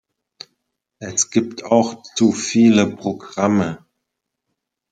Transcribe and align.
Es 0.97 1.29
gibt 1.29 1.63
auch 1.63 2.01
zu 2.15 2.31
viele 2.31 2.87
Programme. 2.87 3.85